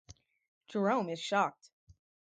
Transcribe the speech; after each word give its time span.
Jerome 0.67 1.09
is 1.09 1.19
shocked. 1.19 1.69